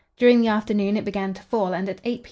During 0.17 0.41
the 0.41 0.47
afternoon 0.47 0.97
it 0.97 1.05
began 1.05 1.35
to 1.35 1.43
fall, 1.43 1.73
and 1.75 1.87
at 1.87 2.01
8 2.03 2.03
p. 2.03 2.19